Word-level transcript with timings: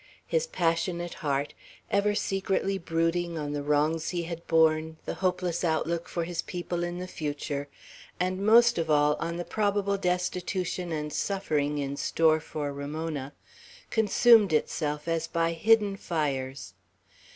His 0.25 0.47
passionate 0.47 1.13
heart, 1.21 1.53
ever 1.91 2.15
secretly 2.15 2.79
brooding 2.79 3.37
on 3.37 3.51
the 3.53 3.61
wrongs 3.61 4.09
he 4.09 4.23
had 4.23 4.47
borne, 4.47 4.97
the 5.05 5.13
hopeless 5.13 5.63
outlook 5.63 6.09
for 6.09 6.23
his 6.23 6.41
people 6.41 6.83
in 6.83 6.97
the 6.97 7.05
future, 7.07 7.67
and 8.19 8.43
most 8.43 8.79
of 8.79 8.89
all 8.89 9.15
on 9.19 9.37
the 9.37 9.45
probable 9.45 9.97
destitution 9.99 10.91
and 10.91 11.13
suffering 11.13 11.77
in 11.77 11.97
store 11.97 12.39
for 12.39 12.73
Ramona, 12.73 13.33
consumed 13.91 14.53
itself 14.53 15.07
as 15.07 15.27
by 15.27 15.51
hidden 15.51 15.95
fires. 15.97 16.73